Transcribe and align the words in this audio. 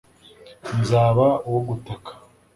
nzaba 0.79 1.27
uwo 1.47 1.61
gutaka 1.67 2.11